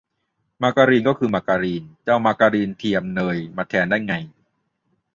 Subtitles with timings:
[0.63, 4.13] มาการีน ก็คือมาการีน จะเอามาการีนเทียม เนย มาแทนได้ไง